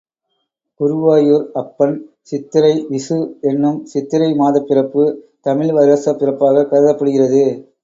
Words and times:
குருவாயூர் 0.79 1.43
அப்பன் 1.53 1.93
சித்திரை 2.21 2.71
விஷு 2.89 3.17
என்னும் 3.41 3.85
சித்திரை 3.85 4.33
மாதப் 4.33 4.67
பிறப்பு 4.67 5.05
தமிழ் 5.41 5.71
வருஷப் 5.71 6.19
பிறப்பாகக் 6.19 6.69
கருதப்படுகிறது. 6.69 7.45